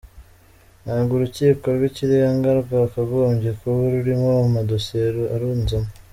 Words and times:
Ntabwo 0.83 1.11
urukiko 1.15 1.65
rw’ikirenga 1.75 2.49
rwakagombye 2.61 3.49
kuba 3.59 3.79
rurimo 3.93 4.29
amadosiye 4.47 5.07
arunzemo. 5.35 5.89